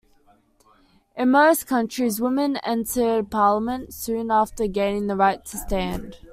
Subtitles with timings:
[1.15, 6.17] In most countries, women entered parliament soon after gaining the right to stand.